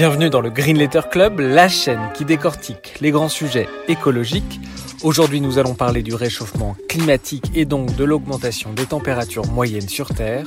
[0.00, 4.58] Bienvenue dans le Green Letter Club, la chaîne qui décortique les grands sujets écologiques.
[5.02, 10.08] Aujourd'hui, nous allons parler du réchauffement climatique et donc de l'augmentation des températures moyennes sur
[10.14, 10.46] Terre.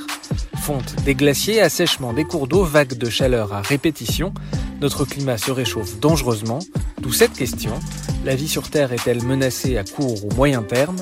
[0.56, 4.34] Fonte des glaciers, assèchement des cours d'eau, vagues de chaleur à répétition.
[4.80, 6.58] Notre climat se réchauffe dangereusement.
[7.00, 7.78] D'où cette question.
[8.24, 10.96] La vie sur Terre est-elle menacée à court ou moyen terme?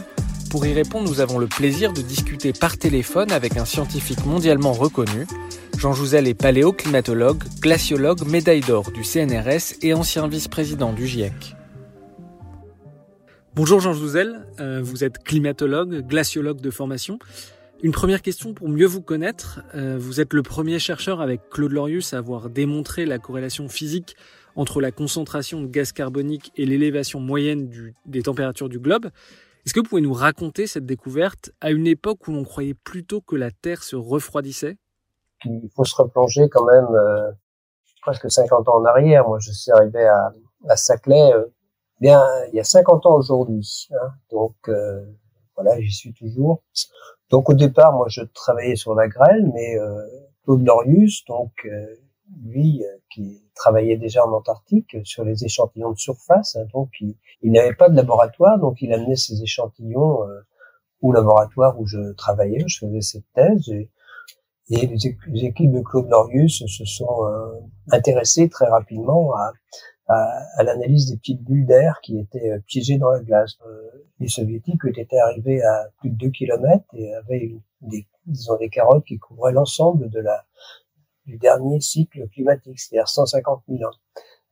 [0.53, 4.75] Pour y répondre, nous avons le plaisir de discuter par téléphone avec un scientifique mondialement
[4.75, 5.27] reconnu.
[5.79, 11.57] Jean Jouzel est paléoclimatologue, glaciologue, médaille d'or du CNRS et ancien vice-président du GIEC.
[13.55, 17.19] Bonjour Jean Jouzel, euh, vous êtes climatologue, glaciologue de formation.
[17.83, 19.63] Une première question pour mieux vous connaître.
[19.75, 24.17] Euh, vous êtes le premier chercheur avec Claude Lorius à avoir démontré la corrélation physique
[24.55, 27.71] entre la concentration de gaz carbonique et l'élévation moyenne
[28.05, 29.09] des températures du globe.
[29.65, 33.21] Est-ce que vous pouvez nous raconter cette découverte à une époque où l'on croyait plutôt
[33.21, 34.77] que la Terre se refroidissait?
[35.45, 37.31] Il faut se replonger quand même euh,
[38.01, 39.27] presque 50 ans en arrière.
[39.29, 40.33] Moi, je suis arrivé à,
[40.69, 41.45] à Saclay euh,
[42.01, 42.21] bien
[42.53, 43.89] il y a 50 ans aujourd'hui.
[43.93, 44.11] Hein.
[44.33, 45.01] Donc euh,
[45.55, 46.65] voilà, j'y suis toujours.
[47.31, 49.77] Donc au départ, moi, je travaillais sur la grêle, mais
[50.43, 51.69] Claude Lorius, donc
[52.45, 57.53] lui, qui travaillait déjà en Antarctique sur les échantillons de surface, hein, donc il, il
[57.53, 60.21] n'avait pas de laboratoire, donc il amenait ses échantillons
[61.03, 63.69] au laboratoire où je travaillais, je faisais cette thèse.
[63.69, 63.91] Et,
[64.71, 69.53] et les, équipes de Claude Lorius se sont euh, intéressées très rapidement à,
[70.07, 70.15] à,
[70.57, 73.59] à l'analyse des petites bulles d'air qui étaient euh, piégées dans la glace.
[73.67, 73.91] Euh,
[74.21, 79.05] les soviétiques étaient arrivés à plus de 2 km et avaient des, disons, des carottes
[79.05, 80.45] qui couvraient l'ensemble de la,
[81.27, 83.97] du dernier cycle climatique, c'est-à-dire 150 000 ans.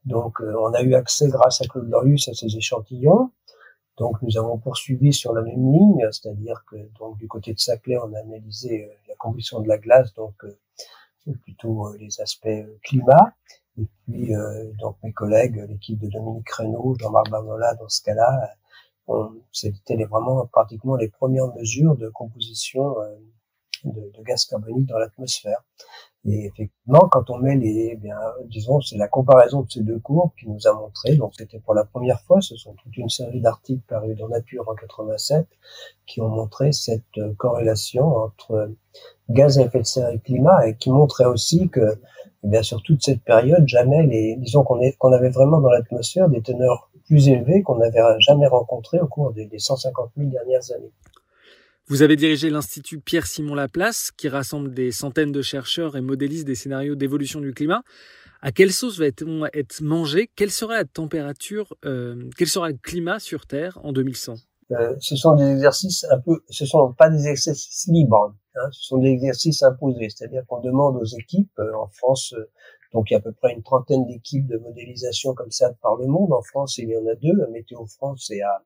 [0.05, 3.31] Donc on a eu accès grâce à Claude Lorius à ces échantillons
[4.01, 7.99] donc nous avons poursuivi sur la même ligne, c'est-à-dire que donc du côté de Saclay,
[7.99, 12.49] on a analysé euh, la combustion de la glace, donc euh, plutôt euh, les aspects
[12.83, 13.35] climat.
[13.79, 14.33] Et puis
[14.81, 18.51] donc mes collègues, l'équipe de Dominique Reynaud, Jean-Marc Barnola, dans ce cas-là,
[19.53, 22.97] c'était vraiment pratiquement les premières mesures de composition
[23.85, 25.63] de, gaz carbonique dans l'atmosphère.
[26.27, 29.99] Et effectivement, quand on met les, eh bien, disons, c'est la comparaison de ces deux
[29.99, 33.09] courbes qui nous a montré, donc c'était pour la première fois, ce sont toute une
[33.09, 35.47] série d'articles parus dans Nature en 87
[36.07, 38.71] qui ont montré cette euh, corrélation entre
[39.31, 41.99] gaz à effet de serre et climat et qui montraient aussi que,
[42.45, 46.29] eh bien, sur toute cette période, jamais les, disons qu'on qu'on avait vraiment dans l'atmosphère
[46.29, 50.93] des teneurs plus élevées qu'on n'avait jamais rencontrées au cours des 150 000 dernières années.
[51.91, 56.55] Vous avez dirigé l'Institut Pierre-Simon Laplace, qui rassemble des centaines de chercheurs et modélise des
[56.55, 57.83] scénarios d'évolution du climat.
[58.43, 60.31] À quelle sauce va-t-on être mangé?
[60.37, 64.35] Quelle sera la température euh, Quel sera le climat sur Terre en 2100
[64.71, 68.85] euh, Ce sont des exercices un peu, ce sont pas des exercices libres, hein, ce
[68.85, 70.11] sont des exercices imposés.
[70.11, 72.37] C'est-à-dire qu'on demande aux équipes euh, en France.
[72.93, 75.97] Donc il y a à peu près une trentaine d'équipes de modélisation comme ça par
[75.97, 76.33] le monde.
[76.33, 78.63] En France, il y en a deux, à Météo France et à,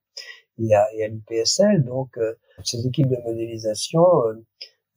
[0.59, 1.85] et à, à l'IPSL.
[1.85, 4.45] Donc, euh, ces équipes de modélisation euh,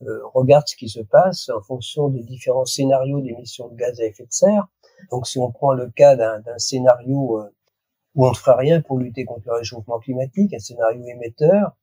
[0.03, 4.05] euh, regardent ce qui se passe en fonction des différents scénarios d'émissions de gaz à
[4.05, 4.67] effet de serre.
[5.11, 7.41] Donc, si on prend le cas d'un scénario
[8.15, 11.75] où on ne fera rien pour lutter contre le réchauffement climatique, un scénario émetteur,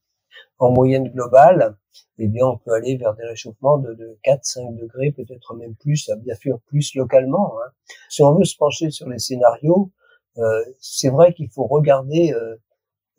[0.58, 1.76] en moyenne globale,
[2.18, 6.10] eh bien, on peut aller vers des réchauffements de, de 4-5 degrés, peut-être même plus,
[6.18, 7.54] bien sûr plus localement.
[7.60, 7.70] Hein.
[8.08, 9.92] Si on veut se pencher sur les scénarios,
[10.38, 12.56] euh, c'est vrai qu'il faut regarder euh,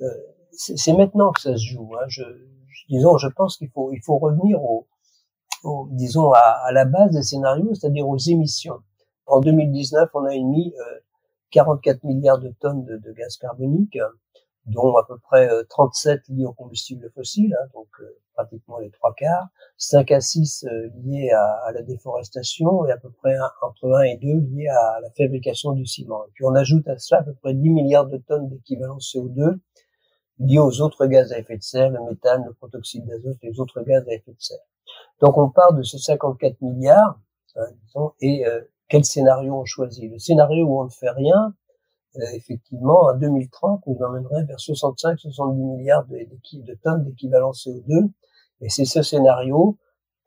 [0.02, 0.08] euh,
[0.58, 1.92] c'est maintenant que ça se joue.
[1.96, 2.06] Hein.
[2.08, 2.24] Je,
[2.90, 4.88] disons, je pense qu'il faut, il faut revenir au,
[5.92, 8.80] disons, à, à, la base des scénarios, c'est-à-dire aux émissions.
[9.26, 11.00] En 2019, on a émis euh,
[11.52, 13.98] 44 milliards de tonnes de, de, gaz carbonique,
[14.66, 18.90] dont à peu près 37 euh, liés aux combustibles fossiles, hein, donc euh, pratiquement les
[18.90, 19.48] trois quarts,
[19.78, 24.02] 5 à 6 euh, liés à, à, la déforestation et à peu près entre 1
[24.04, 26.26] et 2 liés à la fabrication du ciment.
[26.26, 29.60] Et puis on ajoute à cela à peu près 10 milliards de tonnes d'équivalent CO2
[30.40, 33.82] liés aux autres gaz à effet de serre, le méthane, le protoxyde d'azote, les autres
[33.82, 34.60] gaz à effet de serre.
[35.22, 37.20] Donc on part de ces 54 milliards,
[37.56, 40.12] hein, disons, et euh, quel scénario on choisit?
[40.12, 41.54] Le scénario où on ne fait rien,
[42.18, 48.10] euh, effectivement, en 2030, nous emmènerait vers 65-70 milliards de, tonnes d'équivalent CO2,
[48.62, 49.78] et c'est ce scénario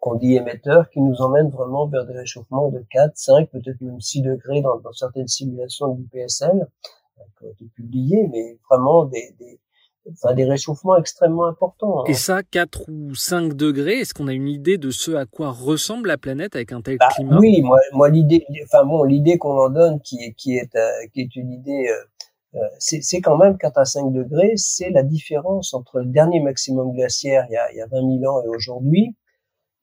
[0.01, 4.01] qu'on dit émetteurs, qui nous emmènent vraiment vers des réchauffements de 4, 5, peut-être même
[4.01, 6.69] 6 degrés dans, dans certaines simulations du PSL,
[7.39, 9.61] qui ont été publiées, mais vraiment des, des,
[10.13, 12.01] enfin, des réchauffements extrêmement importants.
[12.01, 12.05] Hein.
[12.07, 15.51] Et ça, 4 ou 5 degrés, est-ce qu'on a une idée de ce à quoi
[15.51, 17.39] ressemble la planète avec un tel bah, climat?
[17.39, 20.91] Oui, moi, moi l'idée, enfin bon, l'idée qu'on en donne, qui est, qui est, euh,
[21.13, 25.03] qui est une idée, euh, euh c'est quand même 4 à 5 degrés, c'est la
[25.03, 28.43] différence entre le dernier maximum glaciaire il y a, il y a 20 000 ans
[28.43, 29.17] et aujourd'hui,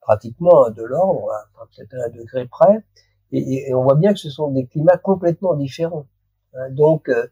[0.01, 1.29] pratiquement de l'ordre,
[1.75, 2.83] peut-être à un degré près,
[3.31, 6.05] et, et, on voit bien que ce sont des climats complètement différents.
[6.53, 6.69] Hein.
[6.71, 7.27] Donc, euh,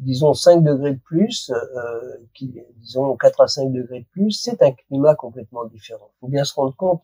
[0.00, 4.62] disons 5 degrés de plus, euh, qui, disons 4 à 5 degrés de plus, c'est
[4.62, 6.10] un climat complètement différent.
[6.16, 7.02] Il faut bien se rendre compte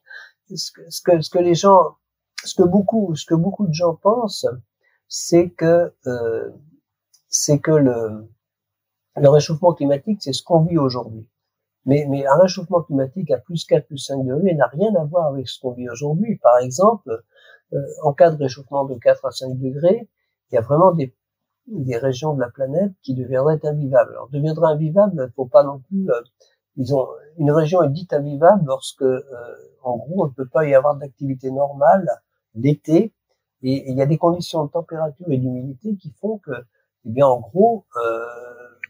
[0.55, 1.97] ce que, ce que, ce que les gens,
[2.45, 4.47] ce que beaucoup, ce que beaucoup de gens pensent,
[5.09, 6.51] c'est que euh,
[7.29, 8.29] c'est que le,
[9.17, 11.29] le réchauffement climatique, c'est ce qu'on vit aujourd'hui.
[11.87, 15.27] Mais, mais un réchauffement climatique à plus 4, plus 5 degrés n'a rien à voir
[15.27, 16.37] avec ce qu'on vit aujourd'hui.
[16.39, 17.23] Par exemple,
[17.73, 20.09] euh, en cas de réchauffement de 4 à 5 degrés,
[20.51, 21.15] il y a vraiment des
[21.71, 24.11] des régions de la planète qui deviendraient invivables.
[24.13, 26.21] Alors, deviendraient invivables, il faut pas non plus, euh,
[26.77, 27.07] disons,
[27.39, 29.21] une région est dite invivable lorsque, euh,
[29.83, 32.09] en gros, on ne peut pas y avoir d'activité normale
[32.55, 33.13] l'été,
[33.63, 36.53] et, il y a des conditions de température et d'humidité qui font que,
[37.05, 38.25] eh bien, en gros, euh,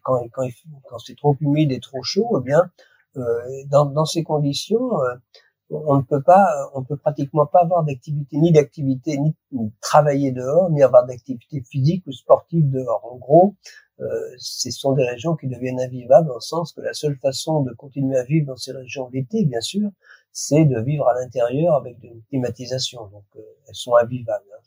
[0.02, 0.46] quand, quand,
[0.88, 2.70] quand c'est trop humide et trop chaud, eh bien,
[3.16, 3.40] euh,
[3.70, 4.92] dans, dans, ces conditions,
[5.70, 9.34] on ne peut pas, on peut pratiquement pas avoir d'activité, ni d'activité, ni,
[9.80, 13.04] travailler dehors, ni avoir d'activité physique ou sportive dehors.
[13.04, 13.54] En gros,
[14.00, 14.06] euh,
[14.38, 17.72] ce sont des régions qui deviennent invivables, dans le sens que la seule façon de
[17.72, 19.90] continuer à vivre dans ces régions l'été, bien sûr,
[20.32, 23.06] c'est de vivre à l'intérieur avec une climatisation.
[23.06, 24.44] Donc, euh, elles sont invivables.
[24.52, 24.62] Hein.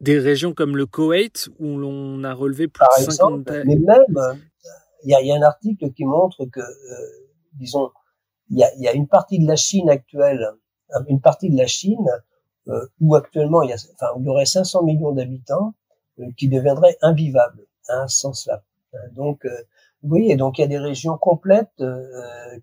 [0.00, 4.40] Des régions comme le Koweït, où l'on a relevé plus Par de exemple, Mais même,
[5.04, 6.64] il y a, y a, un article qui montre que, euh,
[7.54, 7.90] disons,
[8.50, 10.46] il y a, y a une partie de la Chine actuelle,
[11.08, 12.06] une partie de la Chine
[12.68, 15.74] euh, où actuellement il y a, enfin, où il y aurait 500 millions d'habitants
[16.20, 18.62] euh, qui deviendraient invivables à un sens-là.
[18.94, 19.50] Euh, donc, euh,
[20.02, 22.04] vous voyez, donc il y a des régions complètes euh,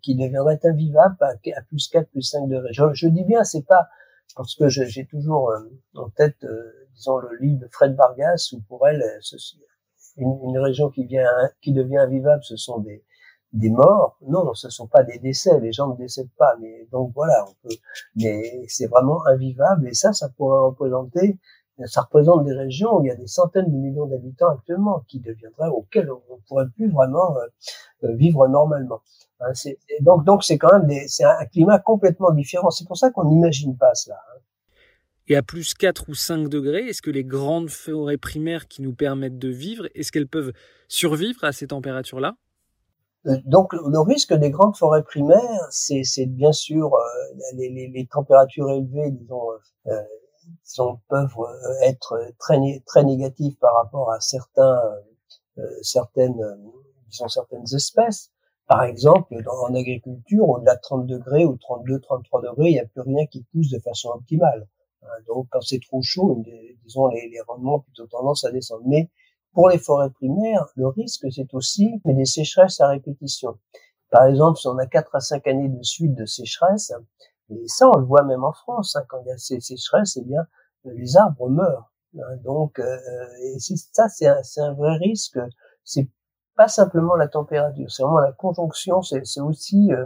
[0.01, 2.71] qui deviendraient invivables à, plus 4, plus 5 degrés.
[2.73, 3.87] Je, je dis bien, c'est pas
[4.35, 5.51] parce que j'ai toujours
[5.95, 6.45] en tête,
[6.93, 9.03] disons, le livre de Fred Vargas, où pour elle,
[10.17, 11.27] une, une région qui, vient,
[11.61, 13.03] qui devient invivable, ce sont des,
[13.53, 14.17] des morts.
[14.27, 15.59] Non, ce sont pas des décès.
[15.59, 16.55] Les gens ne décèdent pas.
[16.59, 17.75] Mais donc voilà, on peut.
[18.15, 19.87] Mais c'est vraiment invivable.
[19.87, 21.37] Et ça, ça pourrait représenter.
[21.85, 25.21] Ça représente des régions où il y a des centaines de millions d'habitants actuellement qui
[25.21, 27.45] deviendraient auxquels on ne pourrait plus vraiment euh,
[28.03, 29.01] euh, vivre normalement.
[29.39, 29.53] Hein,
[30.01, 32.69] donc donc c'est quand même des, c'est un climat complètement différent.
[32.69, 34.17] C'est pour ça qu'on n'imagine pas cela.
[34.35, 34.39] Hein.
[35.29, 38.93] Et à plus 4 ou 5 degrés, est-ce que les grandes forêts primaires qui nous
[38.93, 40.51] permettent de vivre, est-ce qu'elles peuvent
[40.87, 42.35] survivre à ces températures-là?
[43.45, 47.01] Donc le risque des grandes forêts primaires, c'est bien sûr euh,
[47.55, 49.51] les, les, les, températures élevées, disons,
[49.87, 51.35] euh, peuvent
[51.83, 54.79] être très très négatives par rapport à certains
[55.81, 56.41] certaines
[57.09, 58.31] disons certaines espèces.
[58.67, 62.79] Par exemple, dans, en agriculture, au-delà de 30 degrés ou 32, 33 degrés, il n'y
[62.79, 64.67] a plus rien qui pousse de façon optimale.
[65.01, 66.43] Hein, donc, quand c'est trop chaud,
[66.83, 68.83] disons, les, les rendements ont plutôt tendance à descendre.
[69.59, 73.59] Pour les forêts primaires, le risque, c'est aussi des sécheresses à répétition.
[74.09, 76.93] Par exemple, si on a 4 à 5 années de suite de sécheresse,
[77.49, 80.15] et ça, on le voit même en France, hein, quand il y a ces sécheresses,
[80.15, 80.47] eh bien,
[80.85, 81.91] les arbres meurent.
[82.17, 82.37] Hein.
[82.41, 82.97] donc, euh,
[83.43, 85.37] et ça, c'est un, un, vrai risque.
[85.83, 86.07] C'est
[86.55, 90.05] pas simplement la température, c'est vraiment la conjonction, c'est aussi euh,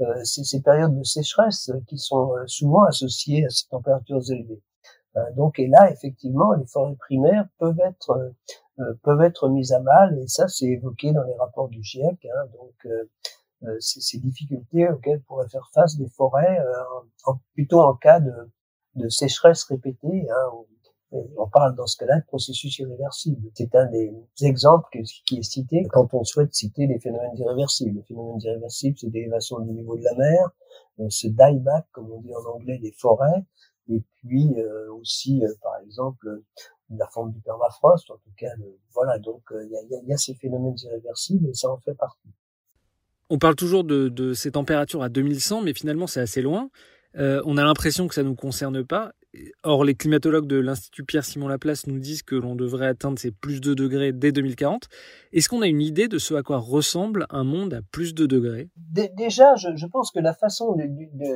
[0.00, 4.60] euh, ces, périodes de sécheresse qui sont euh, souvent associées à ces températures élevées.
[5.18, 8.34] Euh, donc, et là, effectivement, les forêts primaires peuvent être
[8.80, 12.26] euh, peuvent être mises à mal, et ça, c'est évoqué dans les rapports du GIEC.
[12.26, 16.60] Hein, donc, euh, ces difficultés auxquelles pourraient faire face des forêts,
[17.54, 18.32] plutôt en cas de,
[18.94, 20.28] de sécheresse répétée.
[20.30, 20.50] Hein,
[21.10, 23.50] on parle dans ce cas-là de processus irréversible.
[23.54, 24.88] C'est un des exemples
[25.26, 27.96] qui est cité quand on souhaite citer les phénomènes irréversibles.
[27.96, 30.50] Les phénomènes irréversibles, c'est l'élévation du niveau de la mer,
[31.08, 33.44] ce dieback, comme on dit en anglais, des forêts,
[33.88, 36.42] et puis euh, aussi, euh, par exemple,
[36.90, 38.50] la forme du permafrost, en tout cas,
[38.92, 42.28] voilà, donc euh, il y, a, ces phénomènes irréversibles et ça en fait partie.
[43.30, 46.70] On parle toujours de, ces températures à 2100, mais finalement c'est assez loin.
[47.14, 49.12] On a l'impression que ça ne nous concerne pas.
[49.64, 53.60] Or, les climatologues de l'Institut Pierre-Simon Laplace nous disent que l'on devrait atteindre ces plus
[53.60, 54.88] de degrés dès 2040.
[55.32, 58.26] Est-ce qu'on a une idée de ce à quoi ressemble un monde à plus de
[58.26, 58.70] degrés?
[58.76, 60.76] Déjà, je, pense que la façon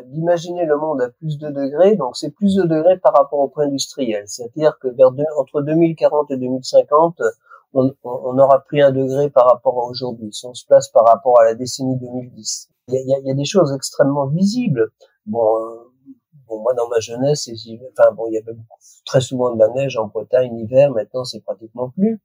[0.07, 3.49] d'imaginer le monde à plus de degrés, donc c'est plus de degrés par rapport au
[3.49, 4.25] point industriel.
[4.27, 7.21] C'est-à-dire que vers entre 2040 et 2050,
[7.75, 10.33] on, aura pris un degré par rapport à aujourd'hui.
[10.33, 12.69] Si on se place par rapport à la décennie 2010.
[12.89, 14.91] Il y a, il y a des choses extrêmement visibles.
[15.27, 15.92] Bon, euh,
[16.53, 17.49] bon, moi dans ma jeunesse,
[17.93, 18.57] enfin bon, il y avait
[19.05, 20.91] très souvent de la neige en Bretagne l'hiver.
[20.91, 22.21] Maintenant, c'est pratiquement plus.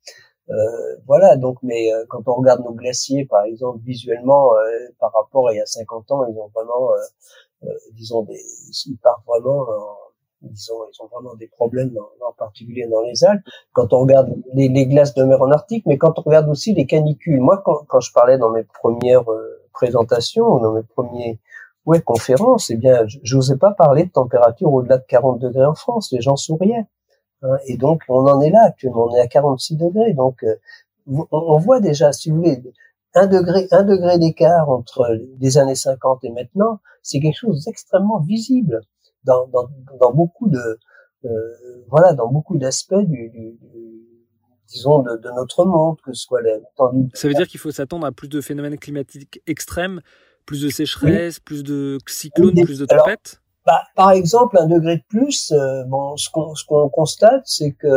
[0.50, 5.12] Euh, voilà, donc, mais euh, quand on regarde nos glaciers, par exemple, visuellement, euh, par
[5.14, 6.90] rapport à il y a 50 ans, ils ont vraiment,
[7.94, 8.42] disons, des,
[8.86, 9.68] ils partent vraiment,
[10.42, 11.92] disons, ils ont vraiment des problèmes,
[12.26, 13.44] en particulier dans les Alpes.
[13.74, 16.74] Quand on regarde les, les, glaces de mer en Arctique, mais quand on regarde aussi
[16.74, 19.26] les canicules, moi, quand, quand je parlais dans mes premières
[19.74, 21.40] présentations, dans mes premiers
[21.88, 25.74] ouais, conférences, eh bien, je n'osais pas parler de température au-delà de 40 degrés en
[25.74, 26.12] France.
[26.12, 26.86] Les gens souriaient.
[27.42, 30.14] Hein, et donc, on en est là actuellement, on est à 46 degrés.
[30.14, 30.56] Donc, euh,
[31.32, 32.62] on, voit déjà, si vous voulez,
[33.16, 35.08] un degré, un degré d'écart entre
[35.40, 38.82] les années 50 et maintenant, c'est quelque chose d'extrêmement visible
[39.24, 39.70] dans, dans,
[40.02, 40.80] dans, beaucoup de,
[41.24, 41.30] euh,
[41.88, 43.58] voilà, dans beaucoup d'aspects du, du,
[44.68, 47.10] disons, de, de, notre monde, que ce soit l'étendue.
[47.14, 50.02] Ça veut dire qu'il faut s'attendre à plus de phénomènes climatiques extrêmes,
[50.48, 55.04] plus de sécheresse, plus de cyclones, plus de tempêtes bah, par exemple, un degré de
[55.10, 57.90] plus, euh, bon, ce qu'on ce qu'on constate, c'est que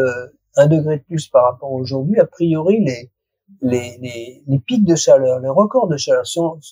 [0.57, 3.09] un degré de plus par rapport à aujourd'hui, a priori, les,
[3.63, 6.25] les, les, les, pics de chaleur, les records de chaleur,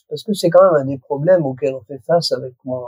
[0.08, 2.82] parce que c'est quand même un des problèmes auxquels on fait face avec mon,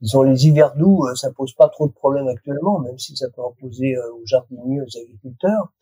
[0.00, 3.28] disons les hivers doux, euh, ça pose pas trop de problèmes actuellement, même si ça
[3.30, 5.72] peut en poser euh, aux jardiniers, aux agriculteurs,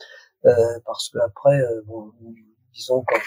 [0.44, 0.52] euh,
[0.84, 2.12] parce qu'après, bon,
[2.76, 3.18] disons quand,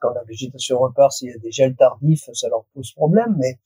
[0.00, 3.58] quand la végétation repart, s'il y a des gels tardifs, ça leur pose problème, mais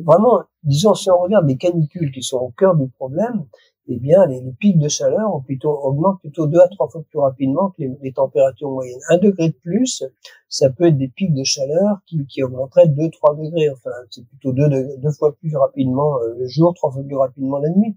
[0.00, 3.46] vraiment, disons, si on regarde les canicules qui sont au cœur du problème,
[3.86, 7.18] eh bien, les, pics de chaleur ont plutôt, augmentent plutôt deux à trois fois plus
[7.18, 9.00] rapidement que les, températures moyennes.
[9.10, 10.02] Un degré de plus,
[10.48, 13.68] ça peut être des pics de chaleur qui, qui augmenteraient deux, trois degrés.
[13.70, 17.58] Enfin, c'est plutôt deux, deux, fois plus rapidement euh, le jour, trois fois plus rapidement
[17.58, 17.94] la nuit.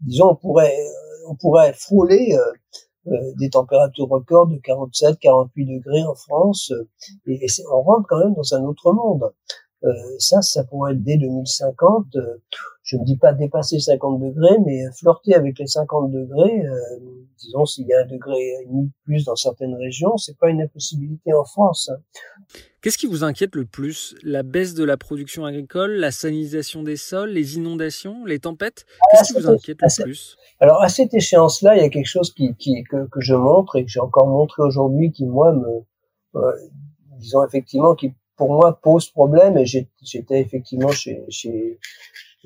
[0.00, 2.52] Disons, on pourrait, euh, on pourrait frôler euh,
[3.36, 6.72] des températures records de 47, 48 degrés en France,
[7.26, 9.30] et, et on rentre quand même dans un autre monde.
[9.84, 12.06] Euh, ça, ça pourrait être dès 2050.
[12.16, 12.42] Euh,
[12.82, 16.62] je ne dis pas dépasser 50 degrés, mais flirter avec les 50 degrés.
[17.38, 20.48] Disons, s'il y a un degré et demi de plus dans certaines régions, c'est pas
[20.48, 21.90] une impossibilité en France.
[21.90, 21.98] Hein.
[22.80, 24.14] Qu'est-ce qui vous inquiète le plus?
[24.22, 28.86] La baisse de la production agricole, la salinisation des sols, les inondations, les tempêtes?
[29.10, 30.36] Qu'est-ce qui vous inquiète le plus?
[30.60, 33.76] Alors à cette échéance-là, il y a quelque chose qui, qui que, que, je montre
[33.76, 35.84] et que j'ai encore montré aujourd'hui, qui moi me,
[36.36, 36.52] euh,
[37.18, 41.78] disons effectivement, qui pour moi pose problème et j'étais effectivement chez, chez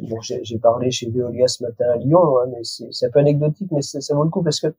[0.08, 3.70] bon, j'ai parlé chez Veolia ce matin à Lyon, hein, mais c'est un peu anecdotique,
[3.72, 4.74] mais ça, vaut le coup parce que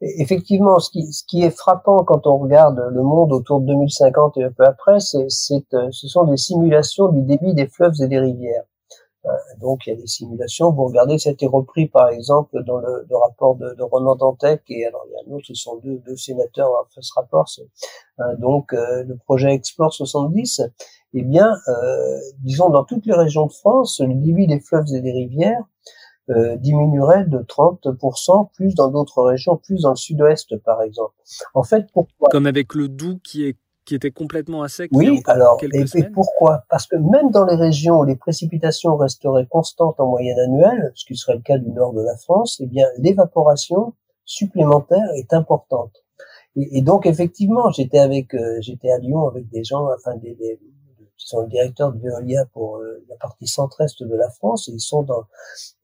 [0.00, 4.36] effectivement, ce qui, ce qui est frappant quand on regarde le monde autour de 2050
[4.38, 5.26] et un peu après, c'est,
[5.74, 8.64] euh, ce sont des simulations du débit des fleuves et des rivières.
[9.26, 9.30] Euh,
[9.60, 10.70] donc il y a des simulations.
[10.72, 14.14] Vous regardez, ça a été repris par exemple dans le, le rapport de, de, Ronan
[14.14, 17.12] Dantec et alors il y a un autre, ce sont deux, deux sénateurs fait ce
[17.14, 17.48] rapport.
[18.20, 20.62] Euh, donc euh, le projet Explore 70.
[21.18, 25.00] Eh bien, euh, disons dans toutes les régions de France, le débit des fleuves et
[25.00, 25.62] des rivières
[26.58, 31.14] diminuerait de 30%, plus dans d'autres régions, plus dans le sud-ouest par exemple.
[31.54, 32.30] En fait, pourquoi?
[32.32, 33.56] Comme avec le Doubs qui est
[33.86, 34.90] qui était complètement à sec.
[34.92, 36.64] Oui, alors, et, et, pourquoi?
[36.68, 41.06] Parce que même dans les régions où les précipitations resteraient constantes en moyenne annuelle, ce
[41.06, 43.94] qui serait le cas du nord de la France, eh bien, l'évaporation
[44.24, 46.04] supplémentaire est importante.
[46.56, 50.34] Et, et donc, effectivement, j'étais avec, euh, j'étais à Lyon avec des gens, enfin, des,
[50.34, 50.58] des
[51.16, 54.72] qui sont le directeur de Veolia pour euh, la partie centre-est de la France, et
[54.72, 55.24] ils sont dans,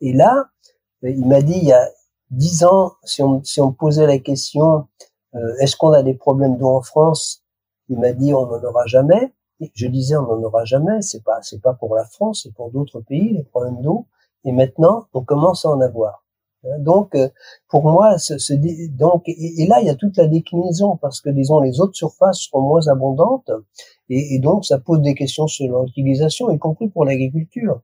[0.00, 0.48] et là,
[1.04, 1.88] euh, il m'a dit, il y a
[2.30, 4.88] dix ans, si on, si on posait la question,
[5.60, 7.42] est-ce qu'on a des problèmes d'eau en France
[7.92, 9.34] il m'a dit on n'en aura jamais.
[9.74, 11.02] je disais on n'en aura jamais.
[11.02, 14.06] C'est pas c'est pas pour la France, c'est pour d'autres pays les problèmes d'eau.
[14.44, 16.21] Et maintenant on commence à en avoir.
[16.78, 17.28] Donc euh,
[17.68, 18.54] pour moi ce, ce
[18.88, 22.38] donc et, là il y a toute la déclinaison parce que disons les autres surfaces
[22.38, 23.50] seront moins abondantes
[24.08, 27.80] et, et donc ça pose des questions sur leur utilisation y compris pour l'agriculture.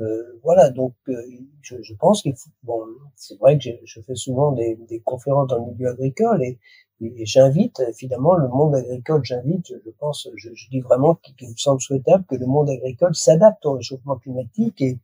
[0.00, 1.14] Euh, voilà, donc euh,
[1.62, 2.50] je, je, pense qu'il faut.
[2.64, 2.80] Bon,
[3.14, 6.58] c'est vrai que je fais souvent des, des, conférences dans le milieu agricole et,
[7.00, 9.24] et, j'invite évidemment le monde agricole.
[9.24, 13.14] J'invite, je pense, je, je dis vraiment qu'il me semble souhaitable que le monde agricole
[13.14, 14.98] s'adapte au réchauffement climatique et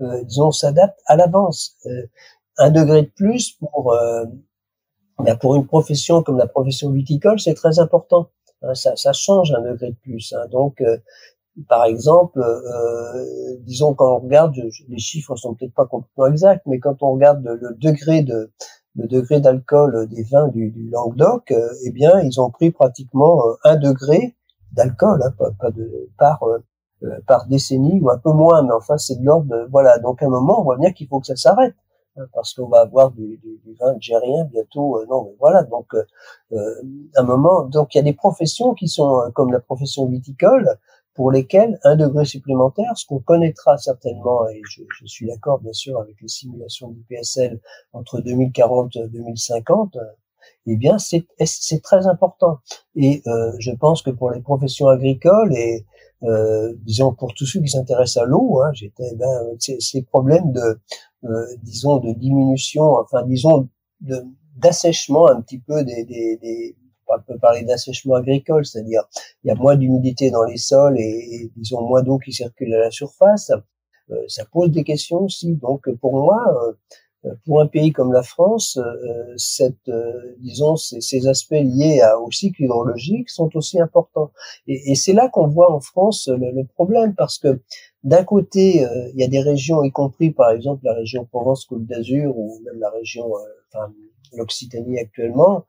[0.00, 1.76] euh, disons s'adapte à l'avance.
[2.58, 4.24] Euh, un degré de plus pour euh,
[5.18, 8.30] ben pour une profession comme la profession viticole, c'est très important.
[8.62, 10.32] Hein, ça, ça, change un degré de plus.
[10.32, 10.46] Hein.
[10.50, 10.82] Donc
[11.68, 14.54] par exemple, euh, disons quand on regarde,
[14.88, 18.52] les chiffres sont peut-être pas complètement exacts, mais quand on regarde le, degré de
[18.96, 23.46] le degré d'alcool des vins du, du Languedoc, euh, eh bien, ils ont pris pratiquement
[23.46, 24.36] euh, un degré
[24.72, 26.58] d'alcool, hein, pas, pas, de par euh,
[27.26, 29.98] par décennie ou un peu moins, mais enfin c'est de l'ordre voilà.
[29.98, 31.74] Donc à un moment, on voit bien qu'il faut que ça s'arrête
[32.32, 35.04] parce qu'on va avoir du, du, du vin algérien bientôt.
[35.08, 35.62] non, mais voilà.
[35.64, 40.06] Donc à un moment, donc il y a des professions qui sont comme la profession
[40.06, 40.78] viticole
[41.14, 45.72] pour lesquels un degré supplémentaire, ce qu'on connaîtra certainement, et je, je suis d'accord bien
[45.72, 47.60] sûr avec les simulations du PSL
[47.92, 49.98] entre 2040 et 2050,
[50.66, 51.26] eh bien c'est
[51.82, 52.58] très important.
[52.94, 55.84] Et euh, je pense que pour les professions agricoles et
[56.22, 60.78] euh, disons pour tous ceux qui s'intéressent à l'eau, hein, j'étais ben ces problèmes de
[61.24, 63.68] euh, disons de diminution, enfin disons
[64.00, 64.24] de
[64.56, 66.76] d'assèchement un petit peu des, des, des
[67.10, 69.02] on peut parler d'assèchement agricole, c'est-à-dire
[69.42, 72.78] il y a moins d'humidité dans les sols et, disons moins d'eau qui circule à
[72.78, 73.50] la surface.
[74.10, 75.54] Euh, ça pose des questions aussi.
[75.56, 76.72] Donc pour moi, euh,
[77.44, 79.90] pour un pays comme la France, euh, cette,
[80.38, 84.30] disons, ces, aspects liés à, au cycle hydrologique sont aussi importants.
[84.66, 87.60] Et, et c'est là qu'on voit en France le, le, problème, parce que
[88.04, 92.36] d'un côté, il y a des régions, y compris par exemple la région Provence-Côte d'Azur
[92.38, 93.30] ou même la région,
[93.68, 93.92] enfin
[94.32, 95.66] l'Occitanie actuellement,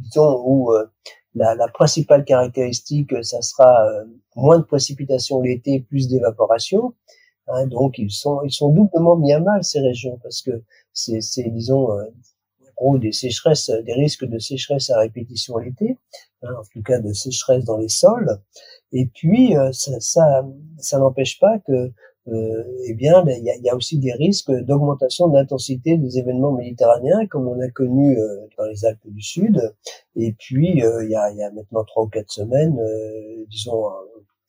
[0.00, 0.86] disons, où euh,
[1.34, 4.04] la, la, principale caractéristique, ça sera euh,
[4.36, 6.94] moins de précipitations l'été, plus d'évaporation.
[7.52, 11.50] Hein, donc ils sont ils sont doublement mis à mal ces régions parce que c'est
[11.50, 12.04] disons euh,
[12.76, 15.96] gros des sécheresses, des risques de sécheresse à répétition l'été,
[16.42, 18.38] hein, en tout cas de sécheresse dans les sols.
[18.92, 20.44] Et puis ça ça,
[20.78, 21.92] ça n'empêche pas que
[22.28, 27.48] euh, eh bien, il y a, aussi des risques d'augmentation d'intensité des événements méditerranéens, comme
[27.48, 29.74] on a connu euh, dans les Alpes du Sud.
[30.16, 33.84] Et puis, euh, il y, a, maintenant trois ou quatre semaines, euh, disons,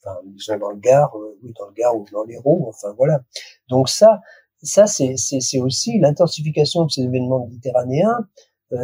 [0.04, 3.22] enfin, dans le Gard, oui, dans le Gard ou dans l'Hérault, enfin voilà.
[3.70, 4.22] Donc ça,
[4.62, 8.28] ça c'est aussi l'intensification de ces événements méditerranéens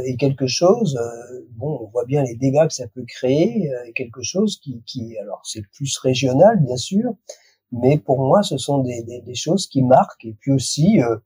[0.03, 0.99] est quelque chose,
[1.51, 5.39] bon, on voit bien les dégâts que ça peut créer, quelque chose qui, qui alors
[5.45, 7.13] c'est plus régional bien sûr,
[7.71, 10.25] mais pour moi, ce sont des, des, des choses qui marquent.
[10.25, 11.17] Et puis aussi, euh,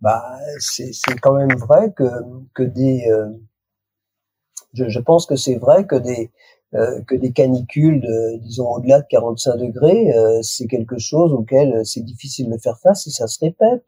[0.00, 2.04] bah, c'est quand même vrai que,
[2.54, 3.30] que des, euh,
[4.74, 6.30] je, je, pense que c'est vrai que des,
[6.74, 12.02] euh, que des canicules, de, disons au-delà de 45 degrés, c'est quelque chose auquel c'est
[12.02, 13.84] difficile de faire face et ça se répète.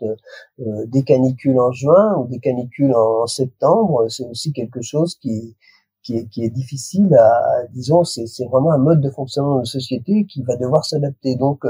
[0.59, 5.57] des canicules en juin ou des canicules en, septembre, c'est aussi quelque chose qui,
[6.03, 10.25] qui est, qui est difficile à, disons, c'est vraiment un mode de fonctionnement de société
[10.25, 11.37] qui va devoir s'adapter.
[11.37, 11.65] Donc,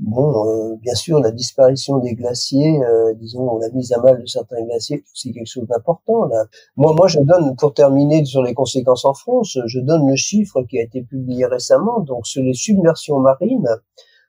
[0.00, 4.26] Bon, euh, bien sûr, la disparition des glaciers, euh, disons, la mise à mal de
[4.26, 6.24] certains glaciers, c'est quelque chose d'important.
[6.24, 6.46] Là.
[6.76, 10.62] Moi, moi, je donne, pour terminer sur les conséquences en France, je donne le chiffre
[10.62, 13.68] qui a été publié récemment, donc sur les submersions marines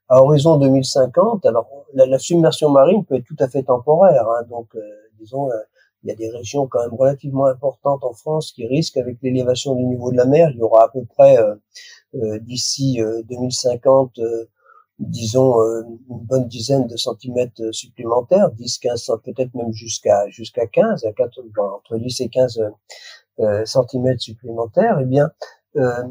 [0.07, 1.47] à horizon 2050.
[1.47, 4.79] Alors, la, submersion marine peut être tout à fait temporaire, hein, donc, euh,
[5.19, 5.49] disons,
[6.03, 9.73] il y a des régions quand même relativement importantes en France qui risquent, avec l'élévation
[9.73, 11.37] du niveau de la mer, il y aura à peu près
[12.13, 14.19] d'ici 2050
[14.99, 21.05] disons euh, une bonne dizaine de centimètres supplémentaires, 10, 15, peut-être même jusqu'à jusqu'à 15,
[21.05, 22.61] à 4, entre 10 et 15
[23.39, 25.31] euh, centimètres supplémentaires, eh bien,
[25.75, 26.03] euh,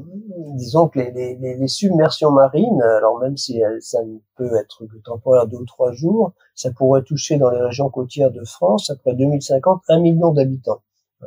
[0.56, 4.98] disons que les, les, les, submersions marines, alors même si ça ne peut être que
[4.98, 9.14] temporaire deux ou trois jours, ça pourrait toucher dans les régions côtières de France, après
[9.14, 10.82] 2050, un million d'habitants.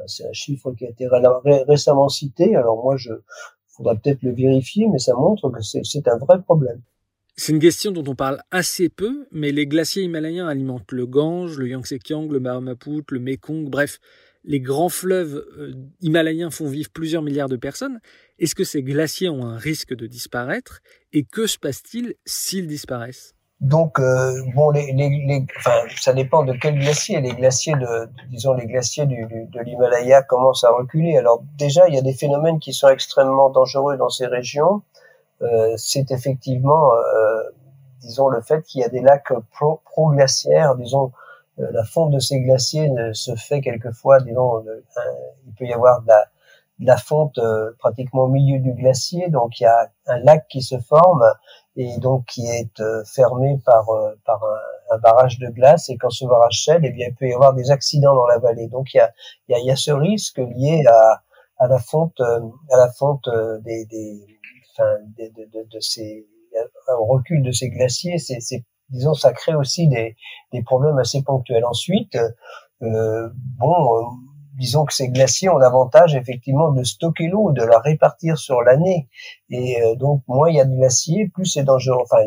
[0.05, 1.07] C'est un chiffre qui a été
[1.67, 2.55] récemment cité.
[2.55, 3.13] Alors moi, je
[3.69, 6.81] faudra peut-être le vérifier, mais ça montre que c'est un vrai problème.
[7.39, 11.57] C'est une question dont on parle assez peu, mais les glaciers himalayens alimentent le Gange,
[11.59, 13.99] le Yangtze-Kiang, le Mahamaput, le Mekong, bref,
[14.43, 17.99] les grands fleuves euh, himalayens font vivre plusieurs milliards de personnes.
[18.39, 20.79] Est-ce que ces glaciers ont un risque de disparaître?
[21.13, 23.35] Et que se passe-t-il s'ils disparaissent?
[23.59, 27.21] Donc euh, bon, les, les, enfin, ça dépend de quel glacier.
[27.21, 31.17] Les glaciers de, disons, les glaciers de l'Himalaya commencent à reculer.
[31.17, 34.81] Alors déjà, il y a des phénomènes qui sont extrêmement dangereux dans ces régions.
[35.41, 37.43] Euh, c'est effectivement, euh,
[38.01, 41.11] disons, le fait qu'il y a des lacs pro, glaciaires disons,
[41.59, 44.63] euh, la fonte de ces glaciers ne se fait quelquefois, disons,
[45.45, 46.25] il peut y avoir de la,
[46.79, 47.39] de la fonte
[47.79, 51.23] pratiquement au milieu du glacier, donc il y a un lac qui se forme
[51.75, 53.85] et donc qui est fermé par
[54.25, 54.43] par
[54.91, 57.53] un, barrage de glace et quand ce barrage cède, eh bien il peut y avoir
[57.53, 58.67] des accidents dans la vallée.
[58.67, 59.11] Donc il y a
[59.47, 61.21] il y a, il y a ce risque lié à
[61.59, 63.27] à la fonte à la fonte
[63.63, 64.36] des, des
[65.17, 66.27] de, de, de, ces
[66.87, 70.15] recul de ces glaciers, c'est, disons, ça crée aussi des,
[70.53, 71.65] des problèmes assez ponctuels.
[71.65, 72.17] Ensuite,
[72.81, 74.05] euh, bon, euh,
[74.57, 79.07] disons que ces glaciers ont l'avantage effectivement de stocker l'eau, de la répartir sur l'année.
[79.49, 82.01] Et euh, donc, moins il y a de glaciers, plus c'est dangereux.
[82.03, 82.23] Enfin,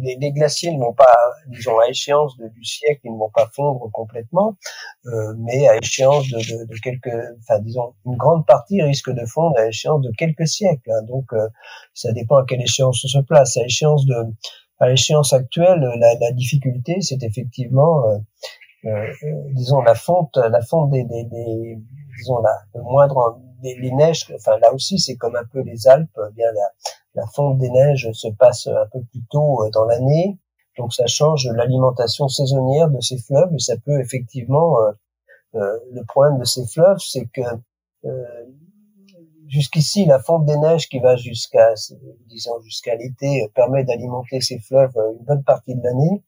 [0.00, 1.16] les, glaciers ne vont pas,
[1.48, 4.56] disons, à échéance de, du siècle, ils ne vont pas fondre complètement,
[5.06, 9.24] euh, mais à échéance de, de, de, quelques, enfin, disons, une grande partie risque de
[9.26, 10.90] fondre à échéance de quelques siècles.
[10.90, 11.02] Hein.
[11.02, 11.48] donc, euh,
[11.94, 13.56] ça dépend à quelle échéance on se place.
[13.56, 14.14] À échéance de,
[14.78, 18.18] à l'échéance actuelle, la, la difficulté, c'est effectivement, euh,
[18.86, 19.06] euh
[19.52, 21.78] disons, la fonte, la fonte des, des, des
[22.18, 25.88] disons, la, le moindre, les, les, neiges, enfin là aussi, c'est comme un peu les
[25.88, 26.70] Alpes, bien la,
[27.18, 30.38] la fonte des neiges se passe un peu plus tôt dans l'année,
[30.76, 34.76] donc ça change l'alimentation saisonnière de ces fleuves et ça peut effectivement
[35.52, 37.42] le problème de ces fleuves, c'est que
[39.48, 41.74] jusqu'ici, la fonte des neiges qui va jusqu'à,
[42.26, 46.22] disons, jusqu'à l'été euh, permet d'alimenter ces fleuves euh, une bonne partie de l'année.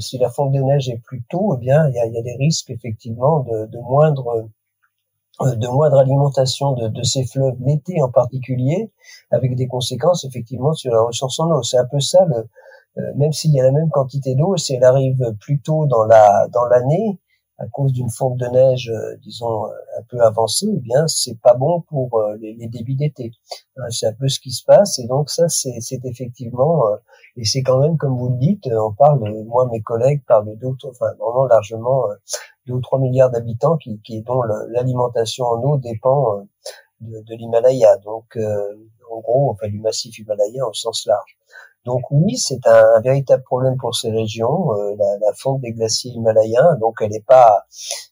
[0.00, 2.68] Si la fonte des neiges est plus tôt, eh bien, il y a, des risques
[2.68, 4.42] effectivement de, de moindre euh,
[5.40, 8.90] de moindre alimentation de, de ces fleuves l'été en particulier,
[9.30, 11.62] avec des conséquences effectivement sur la ressource en eau.
[11.62, 12.48] C'est un peu ça, le,
[13.16, 16.48] même s'il y a la même quantité d'eau, si elle arrive plus tôt dans la
[16.52, 17.20] dans l'année,
[17.58, 21.38] à cause d'une fonte de neige, euh, disons, euh, un peu avancée, eh bien, c'est
[21.40, 23.32] pas bon pour euh, les, les débits d'été.
[23.90, 26.82] C'est un peu ce qui se passe, et donc ça, c'est effectivement,
[27.36, 30.74] et c'est quand même, comme vous le dites, on parle, moi, mes collègues parlent deux,
[30.84, 32.04] enfin, vraiment largement,
[32.68, 36.46] deux ou trois milliards d'habitants qui, qui, dont l'alimentation en eau dépend
[37.00, 37.96] de, de l'Himalaya.
[37.98, 38.38] Donc,
[39.10, 41.38] en gros, enfin, du massif himalaya au sens large.
[41.84, 46.76] Donc oui, c'est un, véritable problème pour ces régions, euh, la, fonte des glaciers himalayens.
[46.80, 47.66] Donc elle n'est pas,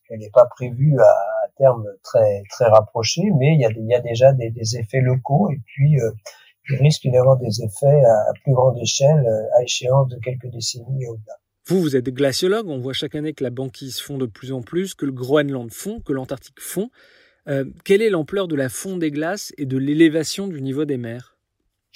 [0.08, 1.14] elle n'est pas prévue à,
[1.58, 5.00] terme très très rapproché, mais il y a, il y a déjà des, des, effets
[5.00, 6.10] locaux et puis euh,
[6.70, 10.48] il risque d'y avoir des effets à, plus grande échelle euh, à échéance de quelques
[10.48, 11.34] décennies au-delà.
[11.68, 14.62] Vous, vous êtes glaciologue, on voit chaque année que la banquise fond de plus en
[14.62, 16.90] plus, que le Groenland fond, que l'Antarctique fond.
[17.84, 21.36] quelle est l'ampleur de la fonte des glaces et de l'élévation du niveau des mers?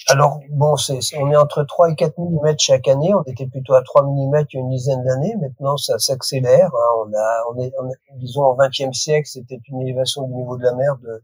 [0.07, 3.13] Alors bon, c'est, on est entre 3 et 4 mm chaque année.
[3.13, 5.35] On était plutôt à 3 mm il y a une dizaine d'années.
[5.39, 6.71] Maintenant, ça s'accélère.
[6.73, 7.05] Hein.
[7.05, 7.71] On a, on est,
[8.17, 11.21] disons, au XXe siècle, c'était une élévation du niveau de la mer de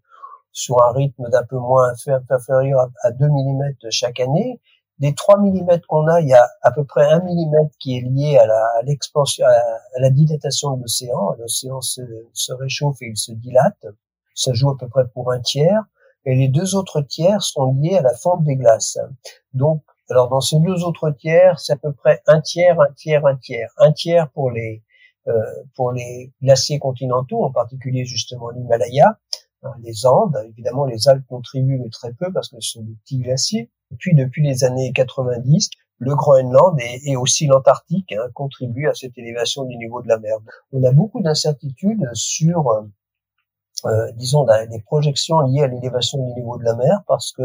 [0.51, 1.91] sur un rythme d'un peu moins
[2.29, 4.60] inférieur à 2 mm chaque année.
[4.99, 8.01] Des 3 mm qu'on a, il y a à peu près 1 mm qui est
[8.01, 11.36] lié à la, à à, la dilatation de l'océan.
[11.39, 12.01] L'océan se,
[12.33, 13.86] se réchauffe et il se dilate.
[14.33, 15.83] Ça joue à peu près pour un tiers
[16.25, 18.99] et les deux autres tiers sont liés à la fonte des glaces.
[19.53, 23.25] Donc, alors dans ces deux autres tiers, c'est à peu près un tiers, un tiers,
[23.25, 23.71] un tiers.
[23.77, 24.83] Un tiers pour les
[25.27, 25.41] euh,
[25.75, 29.19] pour les glaciers continentaux, en particulier justement l'Himalaya,
[29.82, 30.38] les Andes.
[30.49, 33.71] Évidemment, les Alpes contribuent mais très peu parce que ce sont des petits glaciers.
[33.91, 39.17] Et puis depuis les années 90, le Groenland et, aussi l'Antarctique hein, contribuent à cette
[39.17, 40.38] élévation du niveau de la mer.
[40.71, 42.82] On a beaucoup d'incertitudes sur euh,
[43.86, 47.43] euh, disons, des projections liées à l'élévation du niveau de la mer parce que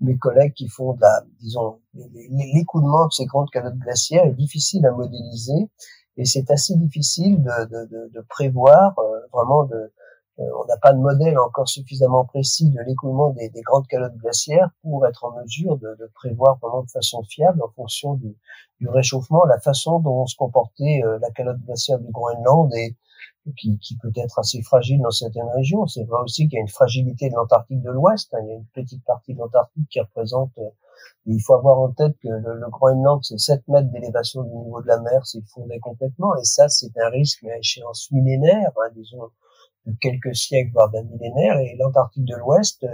[0.00, 4.84] mes collègues qui font de la, disons, l'écoulement de ces grandes calottes glaciaires est difficile
[4.86, 5.70] à modéliser
[6.16, 9.92] et c'est assez difficile de, de, de, de prévoir euh, vraiment de,
[10.38, 14.70] on n'a pas de modèle encore suffisamment précis de l'écoulement des, des, grandes calottes glaciaires
[14.82, 18.36] pour être en mesure de, de, prévoir vraiment de façon fiable en fonction du,
[18.80, 22.96] du réchauffement la façon dont se comportait la calotte glaciaire du Groenland et
[23.56, 25.86] qui, qui, peut être assez fragile dans certaines régions.
[25.86, 28.32] C'est vrai aussi qu'il y a une fragilité de l'Antarctique de l'Ouest.
[28.32, 28.38] Hein.
[28.42, 30.50] Il y a une petite partie de l'Antarctique qui représente.
[30.58, 30.70] Euh,
[31.26, 34.80] il faut avoir en tête que le, le Groenland, c'est 7 mètres d'élévation du niveau
[34.80, 36.34] de la mer s'il fondait complètement.
[36.36, 39.30] Et ça, c'est un risque à échéance millénaire, hein, disons
[39.86, 41.58] de quelques siècles, voire d'un millénaire.
[41.58, 42.84] Et l'Antarctique de l'Ouest,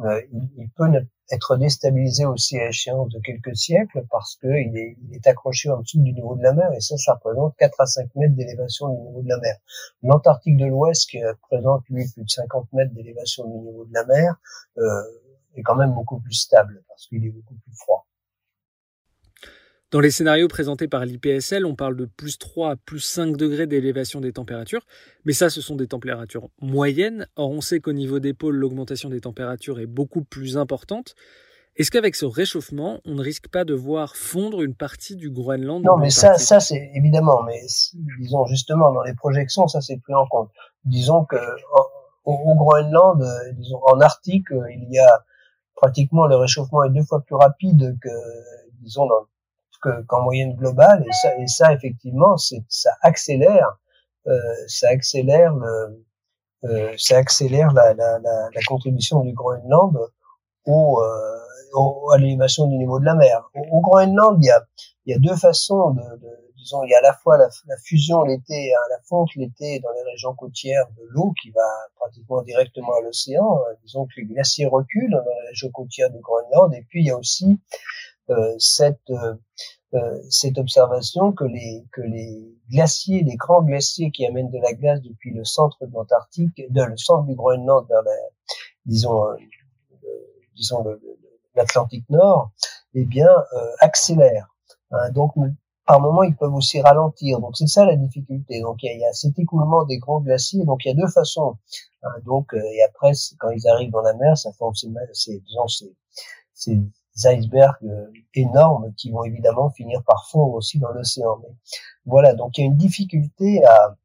[0.00, 0.88] euh, il, il, peut
[1.30, 5.80] être déstabilisé aussi à échéance de quelques siècles parce qu'il est, il est accroché en
[5.80, 8.88] dessous du niveau de la mer et ça, ça représente 4 à 5 mètres d'élévation
[8.88, 9.56] du niveau de la mer.
[10.02, 14.04] L'Antarctique de l'Ouest, qui représente lui plus de 50 mètres d'élévation du niveau de la
[14.04, 14.34] mer,
[14.78, 14.82] euh,
[15.54, 18.03] est quand même beaucoup plus stable parce qu'il est beaucoup plus froid.
[19.94, 23.68] Dans les scénarios présentés par l'IPSL, on parle de plus 3 à plus 5 degrés
[23.68, 24.84] d'élévation des températures,
[25.24, 27.28] mais ça, ce sont des températures moyennes.
[27.36, 31.14] Or, on sait qu'au niveau des pôles, l'augmentation des températures est beaucoup plus importante.
[31.76, 35.84] Est-ce qu'avec ce réchauffement, on ne risque pas de voir fondre une partie du Groenland
[35.84, 37.60] Non, mais ça, ça c'est évidemment, mais
[38.18, 40.50] disons justement dans les projections, ça c'est pris en compte.
[40.84, 41.36] Disons que
[42.24, 45.24] au, Groenland, euh, disons en Arctique, euh, il y a
[45.76, 48.10] pratiquement le réchauffement est deux fois plus rapide que
[48.82, 49.28] disons dans
[50.06, 51.04] qu'en moyenne globale
[51.38, 53.78] et ça, effectivement ça accélère
[54.26, 56.04] euh, ça accélère le,
[56.64, 57.94] euh, ça accélère la,
[58.66, 59.98] contribution du Groenland
[60.64, 61.38] au, euh,
[61.74, 63.50] au à l'élévation du niveau de la mer.
[63.70, 64.46] Au, Groenland, il
[65.06, 66.02] y a, deux façons de,
[66.56, 69.92] disons, il y a à la fois la, fusion l'été, hein, la fonte l'été dans
[69.92, 73.60] les régions côtières de l'eau qui va pratiquement directement à l'océan.
[73.82, 77.10] disons que les glaciers reculent dans les régions côtières du Groenland, et puis il y
[77.10, 77.60] a aussi
[78.58, 79.34] cette euh,
[79.94, 84.72] euh, cette observation que les que les glaciers, les grands glaciers qui amènent de la
[84.72, 88.12] glace depuis le centre de l'Antarctique, de le centre du Groenland vers la,
[88.86, 89.24] disons
[90.56, 90.84] disons
[91.54, 92.50] l'Atlantique Nord,
[92.94, 93.30] eh bien
[93.80, 94.48] accélèrent.
[94.90, 95.32] Hein, donc
[95.86, 97.40] par moment, ils peuvent aussi ralentir.
[97.40, 98.60] Donc c'est ça la difficulté.
[98.60, 100.64] Donc il y, a, cet écoulement des grands glaciers.
[100.64, 101.56] Donc il y a deux façons.
[102.02, 104.88] Hein, donc et après, quand ils arrivent dans la mer, ça forme ces,
[105.40, 105.68] disons,
[106.54, 106.80] ces,
[107.16, 107.78] icebergs
[108.34, 111.40] énormes qui vont évidemment finir par fondre aussi dans l'océan.
[112.06, 113.96] Voilà, donc il y a une difficulté à,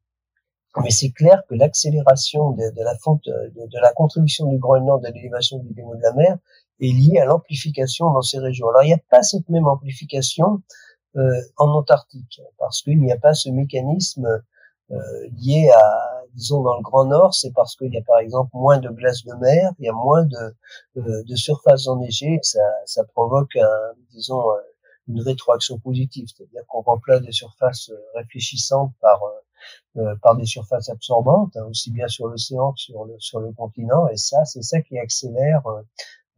[0.82, 5.58] mais c'est clair que l'accélération de, la fonte, de, la contribution du Groenland à l'élévation
[5.58, 6.38] du niveau de la mer
[6.80, 8.68] est liée à l'amplification dans ces régions.
[8.68, 10.62] Alors il n'y a pas cette même amplification
[11.16, 14.42] euh, en Antarctique parce qu'il n'y a pas ce mécanisme
[14.92, 14.96] euh,
[15.38, 18.78] lié à, disons dans le Grand Nord, c'est parce qu'il y a par exemple moins
[18.78, 20.54] de glace de mer, il y a moins de,
[20.96, 24.42] euh, de surface enneigée, ça, ça provoque un, disons
[25.08, 29.20] une rétroaction positive, c'est-à-dire qu'on remplace des surfaces réfléchissantes par
[29.96, 33.52] euh, par des surfaces absorbantes, hein, aussi bien sur l'océan que sur le, sur le
[33.52, 34.06] continent.
[34.08, 35.82] Et ça, c'est ça qui accélère, euh,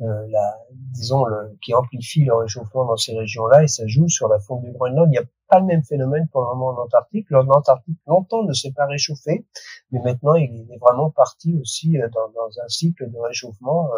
[0.00, 3.64] euh, la, disons, le, qui amplifie le réchauffement dans ces régions-là.
[3.64, 5.06] Et ça joue sur la fonte du Groenland.
[5.08, 7.26] Il n'y a pas le même phénomène pour le moment en Antarctique.
[7.28, 9.44] L'Antarctique longtemps ne s'est pas réchauffé,
[9.90, 13.90] mais maintenant il est vraiment parti aussi dans, dans un cycle de réchauffement,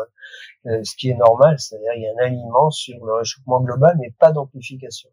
[0.64, 1.60] ce qui est normal.
[1.60, 5.10] C'est-à-dire il y a un alignement sur le réchauffement global, mais pas d'amplification.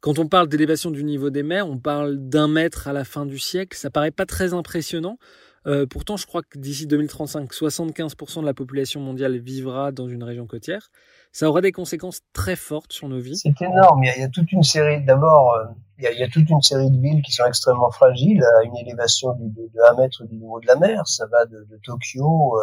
[0.00, 3.24] Quand on parle d'élévation du niveau des mers, on parle d'un mètre à la fin
[3.26, 3.76] du siècle.
[3.76, 5.18] Ça paraît pas très impressionnant.
[5.66, 10.24] Euh, pourtant, je crois que d'ici 2035, 75% de la population mondiale vivra dans une
[10.24, 10.90] région côtière.
[11.32, 13.36] Ça aura des conséquences très fortes sur nos vies.
[13.36, 14.02] C'est énorme.
[14.04, 15.02] Il y, a, toute une série.
[15.04, 15.64] D'abord, euh,
[15.98, 19.34] il, y a, toute une série de villes qui sont extrêmement fragiles à une élévation
[19.34, 21.06] de, de 1 mètre du niveau de la mer.
[21.06, 22.58] Ça va de, Tokyo,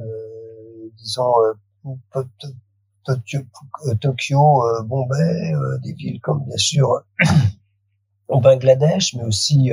[0.00, 0.04] euh,
[0.96, 1.34] disons,
[4.00, 7.02] Tokyo, euh, Bombay, des villes comme bien sûr
[8.28, 9.70] au Bangladesh, mais aussi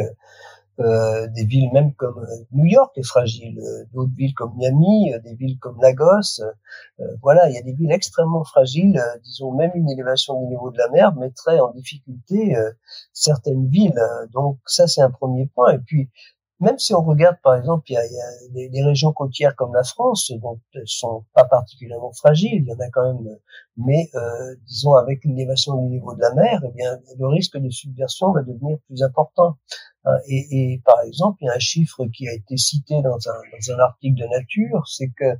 [0.79, 3.61] euh, des villes même comme New York est fragile,
[3.93, 6.41] d'autres villes comme Miami, des villes comme Lagos.
[7.21, 9.01] voilà, il y a des villes extrêmement fragiles.
[9.23, 12.55] disons même une élévation du niveau de la mer mettrait en difficulté
[13.13, 14.01] certaines villes.
[14.33, 15.73] donc ça c'est un premier point.
[15.73, 16.09] Et puis
[16.61, 19.55] même si on regarde, par exemple, il y a, il y a des, régions côtières
[19.55, 23.37] comme la France, donc sont pas particulièrement fragiles, il y en a quand même,
[23.77, 27.69] mais euh, disons avec l'élévation du niveau de la mer, eh bien le risque de
[27.71, 29.57] subversion va devenir plus important.
[30.05, 33.17] Hein, et, et, par exemple, il y a un chiffre qui a été cité dans
[33.29, 35.37] un, dans un article de Nature, c'est que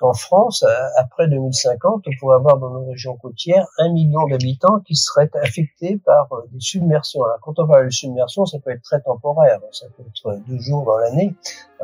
[0.00, 0.64] en France,
[0.96, 5.98] après 2050, on pourrait avoir dans nos régions côtières un million d'habitants qui seraient affectés
[6.04, 7.22] par euh, des submersions.
[7.24, 9.60] Alors, quand on parle de submersion, ça peut être très temporaire.
[9.72, 11.34] Ça peut être deux jours dans l'année.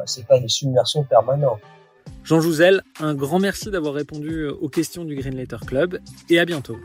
[0.06, 1.60] C'est pas des submersions permanentes.
[2.24, 6.44] Jean Jouzel, un grand merci d'avoir répondu aux questions du Green Letter Club et à
[6.44, 6.76] bientôt.